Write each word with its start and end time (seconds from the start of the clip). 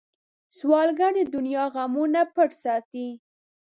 سوالګر 0.57 1.11
د 1.15 1.19
دنیا 1.35 1.63
غمونه 1.73 2.21
پټ 2.33 2.49
ساتي 2.63 3.07